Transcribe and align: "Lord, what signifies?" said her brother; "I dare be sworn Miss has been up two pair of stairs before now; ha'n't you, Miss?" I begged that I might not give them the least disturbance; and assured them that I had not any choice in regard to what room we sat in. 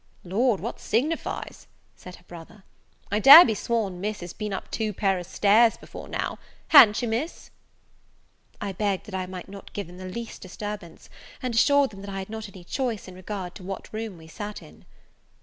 "Lord, 0.23 0.59
what 0.59 0.79
signifies?" 0.79 1.67
said 1.95 2.15
her 2.15 2.23
brother; 2.23 2.63
"I 3.11 3.19
dare 3.19 3.45
be 3.45 3.53
sworn 3.53 4.01
Miss 4.01 4.21
has 4.21 4.33
been 4.33 4.51
up 4.51 4.71
two 4.71 4.93
pair 4.93 5.19
of 5.19 5.27
stairs 5.27 5.77
before 5.77 6.07
now; 6.07 6.39
ha'n't 6.69 7.03
you, 7.03 7.07
Miss?" 7.07 7.51
I 8.59 8.71
begged 8.71 9.05
that 9.05 9.13
I 9.13 9.27
might 9.27 9.47
not 9.47 9.73
give 9.73 9.85
them 9.85 9.99
the 9.99 10.05
least 10.09 10.41
disturbance; 10.41 11.07
and 11.43 11.53
assured 11.53 11.91
them 11.91 12.01
that 12.01 12.09
I 12.09 12.17
had 12.17 12.31
not 12.31 12.49
any 12.49 12.63
choice 12.63 13.07
in 13.07 13.13
regard 13.13 13.53
to 13.53 13.63
what 13.63 13.93
room 13.93 14.17
we 14.17 14.25
sat 14.25 14.63
in. 14.63 14.85